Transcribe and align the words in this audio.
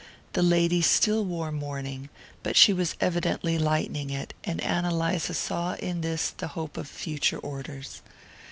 The 0.33 0.41
lady 0.41 0.81
still 0.81 1.23
wore 1.23 1.51
mourning, 1.51 2.09
but 2.41 2.55
she 2.57 2.73
was 2.73 2.95
evidently 2.99 3.59
lightening 3.59 4.09
it, 4.09 4.33
and 4.43 4.59
Ann 4.61 4.83
Eliza 4.83 5.35
saw 5.35 5.75
in 5.75 6.01
this 6.01 6.31
the 6.31 6.47
hope 6.57 6.75
of 6.75 6.87
future 6.87 7.37
orders. 7.37 8.01